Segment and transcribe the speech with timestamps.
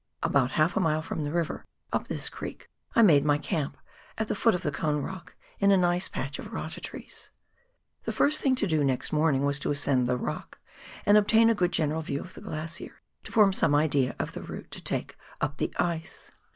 [0.23, 1.63] About half a mile from the river,
[1.93, 3.77] up this creek, I made my camp,
[4.17, 7.29] at the foot of the Cone Rock, in a nice patch of rata trees.
[8.05, 10.57] The first thing to do next morning was to ascend the rock
[11.05, 14.41] and obtain a good general view of the glacier, to form some idea of the
[14.41, 16.31] route to take up the ice.